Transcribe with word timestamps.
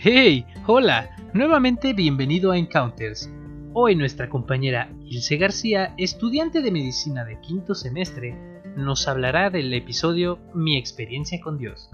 Hey, 0.00 0.46
hola, 0.68 1.10
nuevamente 1.32 1.92
bienvenido 1.92 2.52
a 2.52 2.56
Encounters. 2.56 3.28
Hoy 3.72 3.96
nuestra 3.96 4.28
compañera 4.28 4.92
Ilse 5.04 5.38
García, 5.38 5.92
estudiante 5.98 6.62
de 6.62 6.70
medicina 6.70 7.24
de 7.24 7.40
quinto 7.40 7.74
semestre, 7.74 8.38
nos 8.76 9.08
hablará 9.08 9.50
del 9.50 9.74
episodio 9.74 10.38
Mi 10.54 10.76
experiencia 10.78 11.40
con 11.40 11.58
Dios. 11.58 11.90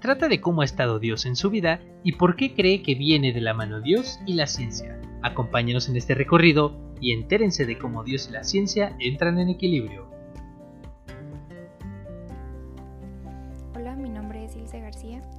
Trata 0.00 0.28
de 0.28 0.40
cómo 0.40 0.62
ha 0.62 0.64
estado 0.64 0.98
Dios 0.98 1.26
en 1.26 1.36
su 1.36 1.50
vida 1.50 1.82
y 2.02 2.12
por 2.12 2.36
qué 2.36 2.54
cree 2.54 2.80
que 2.80 2.94
viene 2.94 3.34
de 3.34 3.42
la 3.42 3.52
mano 3.52 3.82
Dios 3.82 4.18
y 4.26 4.32
la 4.32 4.46
ciencia. 4.46 4.98
Acompáñenos 5.20 5.90
en 5.90 5.96
este 5.96 6.14
recorrido 6.14 6.94
y 7.02 7.12
entérense 7.12 7.66
de 7.66 7.76
cómo 7.76 8.02
Dios 8.02 8.28
y 8.30 8.32
la 8.32 8.44
ciencia 8.44 8.96
entran 8.98 9.38
en 9.38 9.50
equilibrio. 9.50 10.08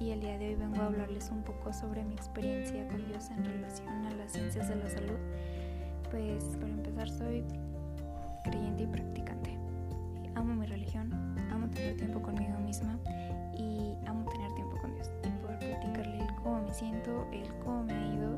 Y 0.00 0.10
el 0.10 0.20
día 0.20 0.38
de 0.38 0.48
hoy 0.48 0.54
vengo 0.54 0.80
a 0.80 0.86
hablarles 0.86 1.30
un 1.30 1.42
poco 1.42 1.72
sobre 1.72 2.04
mi 2.04 2.14
experiencia 2.14 2.86
con 2.88 3.04
Dios 3.08 3.28
en 3.30 3.44
relación 3.44 4.06
a 4.06 4.10
las 4.12 4.32
ciencias 4.32 4.68
de 4.68 4.76
la 4.76 4.88
salud. 4.88 5.18
Pues 6.10 6.44
para 6.60 6.72
empezar 6.72 7.10
soy 7.10 7.44
creyente 8.44 8.84
y 8.84 8.86
practicante. 8.86 9.58
Amo 10.36 10.54
mi 10.54 10.66
religión, 10.66 11.12
amo 11.50 11.68
tener 11.70 11.96
tiempo 11.96 12.22
conmigo 12.22 12.58
misma 12.60 12.98
y 13.58 13.96
amo 14.06 14.30
tener 14.30 14.52
tiempo 14.54 14.76
con 14.80 14.94
Dios 14.94 15.10
y 15.24 15.28
poder 15.42 15.58
platicarle 15.58 16.20
el 16.20 16.34
cómo 16.36 16.62
me 16.62 16.72
siento, 16.72 17.26
el 17.32 17.48
cómo 17.64 17.82
me 17.82 17.92
ha 17.92 18.14
ido 18.14 18.36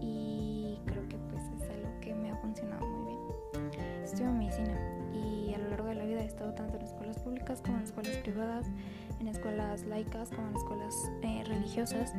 y 0.00 0.78
creo 0.86 1.08
que 1.08 1.16
pues 1.30 1.42
es 1.60 1.70
algo 1.70 1.88
que 2.00 2.14
me 2.14 2.30
ha 2.30 2.36
funcionado 2.36 2.86
muy 2.86 3.12
bien. 3.12 4.02
Estudio 4.04 4.32
medicina 4.32 4.78
y 5.12 5.52
a 5.52 5.58
lo 5.58 5.68
largo 5.70 5.88
de 5.88 5.96
la 5.96 6.04
vida 6.04 6.20
he 6.22 6.26
estado 6.26 6.54
tanto 6.54 6.76
en 6.76 6.84
escuelas 6.84 7.18
públicas 7.18 7.60
como 7.60 7.78
en 7.78 7.84
escuelas 7.84 8.16
privadas 8.18 8.66
en 9.20 9.28
escuelas 9.28 9.84
laicas 9.84 10.30
como 10.30 10.48
en 10.48 10.56
escuelas 10.56 11.10
eh, 11.22 11.44
religiosas 11.46 12.12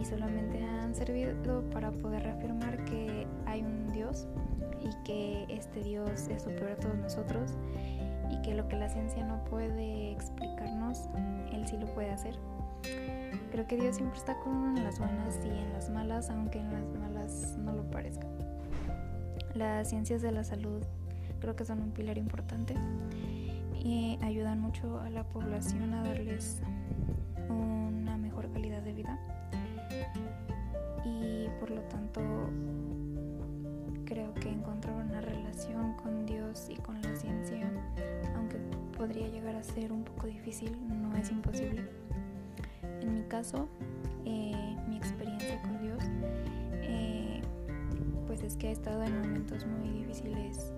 y 0.00 0.04
solamente 0.04 0.62
han 0.62 0.94
servido 0.94 1.62
para 1.70 1.90
poder 1.90 2.22
reafirmar 2.22 2.84
que 2.84 3.26
hay 3.46 3.62
un 3.62 3.92
Dios 3.92 4.26
y 4.80 5.04
que 5.04 5.46
este 5.48 5.82
Dios 5.82 6.28
es 6.28 6.42
superior 6.42 6.72
a 6.72 6.76
todos 6.76 6.96
nosotros 6.96 7.52
y 8.30 8.40
que 8.42 8.54
lo 8.54 8.66
que 8.68 8.76
la 8.76 8.88
ciencia 8.88 9.24
no 9.24 9.44
puede 9.44 10.12
explicarnos, 10.12 11.08
Él 11.52 11.66
sí 11.66 11.76
lo 11.76 11.86
puede 11.94 12.10
hacer. 12.10 12.34
Creo 13.50 13.66
que 13.66 13.76
Dios 13.76 13.96
siempre 13.96 14.18
está 14.18 14.38
con 14.40 14.54
uno 14.54 14.78
en 14.78 14.84
las 14.84 14.98
buenas 14.98 15.38
y 15.44 15.48
en 15.48 15.72
las 15.72 15.90
malas, 15.90 16.30
aunque 16.30 16.58
en 16.58 16.72
las 16.72 16.84
malas 16.98 17.56
no 17.58 17.72
lo 17.72 17.82
parezca. 17.90 18.26
Las 19.54 19.90
ciencias 19.90 20.22
de 20.22 20.32
la 20.32 20.44
salud 20.44 20.82
creo 21.40 21.54
que 21.54 21.64
son 21.64 21.82
un 21.82 21.90
pilar 21.90 22.16
importante 22.16 22.74
y 23.84 24.18
ayudan 24.22 24.60
mucho 24.60 25.00
a 25.00 25.10
la 25.10 25.24
población 25.24 25.92
a 25.94 26.02
darles 26.04 26.60
una 27.48 28.16
mejor 28.16 28.50
calidad 28.52 28.82
de 28.82 28.92
vida. 28.92 29.18
Y 31.04 31.48
por 31.58 31.70
lo 31.70 31.80
tanto 31.82 32.20
creo 34.04 34.32
que 34.34 34.50
encontrar 34.50 34.94
una 34.94 35.20
relación 35.20 35.94
con 35.94 36.26
Dios 36.26 36.68
y 36.70 36.76
con 36.76 37.00
la 37.02 37.16
ciencia 37.16 37.70
aunque 38.36 38.58
podría 38.96 39.26
llegar 39.28 39.56
a 39.56 39.62
ser 39.62 39.90
un 39.90 40.04
poco 40.04 40.26
difícil 40.26 40.76
no 40.88 41.16
es 41.16 41.30
imposible. 41.30 41.82
En 43.00 43.14
mi 43.14 43.22
caso 43.22 43.68
eh, 44.24 44.76
mi 44.88 44.96
experiencia 44.96 45.60
con 45.62 45.80
Dios 45.80 46.04
eh, 46.82 47.40
pues 48.26 48.42
es 48.42 48.56
que 48.56 48.68
he 48.68 48.72
estado 48.72 49.02
en 49.02 49.18
momentos 49.20 49.66
muy 49.66 49.90
difíciles 49.90 50.72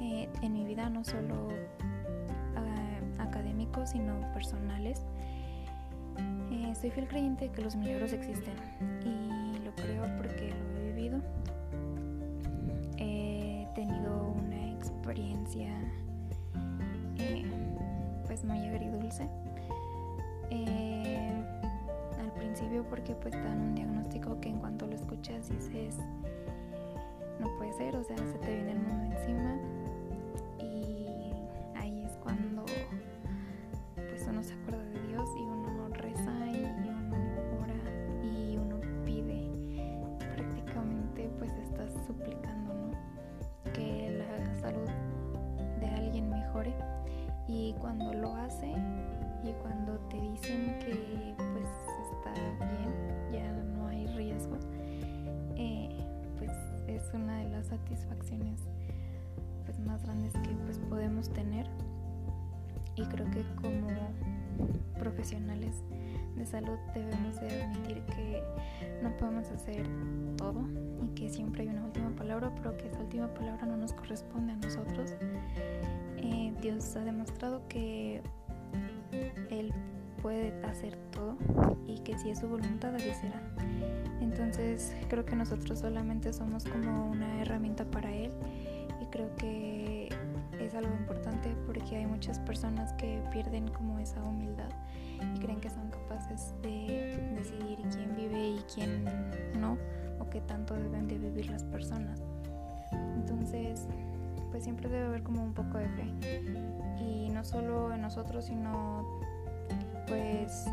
eh, 0.00 0.28
en 0.42 0.52
mi 0.52 0.64
vida 0.64 0.88
no 0.88 1.02
solo 1.04 1.48
sino 3.86 4.14
personales. 4.32 5.04
Eh, 6.50 6.74
soy 6.74 6.90
fiel 6.90 7.06
creyente 7.06 7.48
de 7.48 7.52
que 7.52 7.62
los 7.62 7.76
milagros 7.76 8.12
existen 8.12 8.54
y 9.04 9.58
lo 9.64 9.74
creo 9.76 10.04
porque 10.16 10.50
lo 10.50 10.80
he 10.80 10.92
vivido. 10.92 11.20
He 12.96 13.66
tenido 13.74 14.32
una 14.32 14.72
experiencia 14.72 15.72
eh, 17.18 17.44
pues 18.26 18.44
muy 18.44 18.58
agridulce. 18.66 19.28
Eh, 20.50 21.44
al 22.18 22.32
principio 22.32 22.84
porque 22.88 23.14
pues 23.14 23.34
dan 23.34 23.60
un 23.60 23.74
diagnóstico 23.74 24.40
que 24.40 24.48
en 24.48 24.58
cuanto 24.58 24.86
lo 24.86 24.94
escuchas 24.94 25.48
dices 25.50 25.96
no 27.38 27.54
puede 27.56 27.72
ser, 27.74 27.94
o 27.94 28.02
sea, 28.02 28.16
se 28.16 28.38
te 28.38 28.54
viene 28.56 28.72
el 28.72 28.80
mundo 28.80 29.14
encima 29.16 29.56
y 47.68 47.74
cuando 47.74 48.14
lo 48.14 48.34
hace 48.34 48.66
y 49.44 49.52
cuando 49.62 49.98
te 50.08 50.18
dicen 50.18 50.78
que 50.78 51.34
pues 51.36 51.68
está 52.12 52.32
bien, 52.32 53.30
ya 53.30 53.52
no 53.76 53.88
hay 53.88 54.06
riesgo, 54.06 54.56
eh, 55.56 55.90
pues 56.38 56.50
es 56.86 57.02
una 57.12 57.40
de 57.40 57.50
las 57.50 57.66
satisfacciones 57.66 58.60
pues 59.66 59.78
más 59.80 60.02
grandes 60.02 60.32
que 60.32 60.48
pues 60.64 60.78
podemos 60.88 61.28
tener. 61.28 61.66
Y 62.96 63.02
creo 63.04 63.30
que 63.30 63.44
como 63.60 63.88
profesionales 64.98 65.74
de 66.36 66.46
salud 66.46 66.78
debemos 66.94 67.38
de 67.38 67.62
admitir 67.62 68.02
que 68.06 68.42
no 69.02 69.14
podemos 69.18 69.48
hacer 69.50 69.86
todo 70.36 70.64
y 71.04 71.08
que 71.14 71.28
siempre 71.28 71.62
hay 71.62 71.68
una 71.68 71.77
palabra, 72.40 72.62
pero 72.62 72.76
que 72.76 72.86
esa 72.88 73.00
última 73.00 73.28
palabra 73.34 73.66
no 73.66 73.76
nos 73.76 73.92
corresponde 73.92 74.52
a 74.52 74.56
nosotros 74.56 75.14
eh, 76.18 76.52
Dios 76.60 76.96
ha 76.96 77.00
demostrado 77.00 77.62
que 77.68 78.22
Él 79.50 79.72
puede 80.22 80.52
hacer 80.64 80.96
todo 81.12 81.36
y 81.86 81.98
que 82.00 82.18
si 82.18 82.30
es 82.30 82.40
su 82.40 82.48
voluntad 82.48 82.94
así 82.94 83.12
será. 83.14 83.40
Entonces 84.20 84.94
creo 85.08 85.24
que 85.24 85.36
nosotros 85.36 85.78
solamente 85.78 86.32
somos 86.32 86.64
como 86.64 87.10
una 87.10 87.40
herramienta 87.40 87.84
para 87.84 88.12
Él 88.12 88.32
y 89.00 89.06
creo 89.06 89.34
que 89.36 90.08
es 90.60 90.74
algo 90.74 90.92
importante 90.94 91.54
porque 91.66 91.96
hay 91.96 92.06
muchas 92.06 92.38
personas 92.40 92.92
que 92.94 93.22
pierden 93.30 93.68
como 93.68 93.98
esa 93.98 94.22
humildad 94.22 94.70
y 95.34 95.38
creen 95.38 95.60
que 95.60 95.70
son 95.70 95.88
capaces 95.90 96.54
de 96.62 97.34
decidir 97.36 97.78
quién 97.92 98.16
vive 98.16 98.48
y 98.48 98.64
quién 98.72 99.04
o 100.38 100.40
qué 100.40 100.46
tanto 100.46 100.74
deben 100.74 101.08
de 101.08 101.18
vivir 101.18 101.50
las 101.50 101.64
personas. 101.64 102.22
Entonces 103.16 103.86
pues 104.50 104.64
siempre 104.64 104.88
debe 104.88 105.06
haber 105.06 105.22
como 105.22 105.42
un 105.42 105.52
poco 105.52 105.78
de 105.78 105.88
fe. 105.90 106.12
Y 107.00 107.28
no 107.30 107.44
solo 107.44 107.92
en 107.92 108.02
nosotros, 108.02 108.46
sino 108.46 109.20
pues 110.06 110.66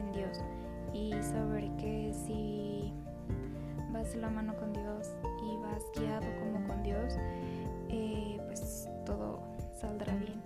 en 0.00 0.12
Dios. 0.12 0.40
Y 0.92 1.12
saber 1.22 1.70
que 1.76 2.12
si 2.12 2.92
vas 3.92 4.12
de 4.12 4.20
la 4.20 4.30
mano 4.30 4.54
con 4.56 4.72
Dios 4.72 5.14
y 5.42 5.56
vas 5.58 5.82
guiado 5.96 6.26
como 6.40 6.66
con 6.66 6.82
Dios, 6.82 7.14
eh, 7.88 8.38
pues 8.46 8.88
todo 9.06 9.40
saldrá 9.80 10.14
bien. 10.16 10.42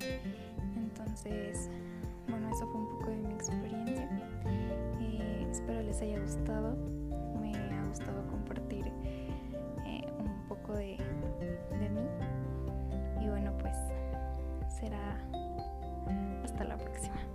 Entonces, 0.76 1.68
bueno, 2.28 2.48
eso 2.50 2.66
fue 2.68 2.80
un 2.80 2.88
poco 2.88 3.10
de 3.10 3.16
mi 3.16 3.32
experiencia. 3.34 4.08
Eh, 5.00 5.46
espero 5.50 5.82
les 5.82 6.00
haya 6.00 6.20
gustado. 6.20 6.97
Hasta 16.58 16.70
la 16.70 16.76
próxima. 16.76 17.27